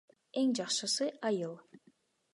[0.43, 1.55] Эң жакшысы— айыл.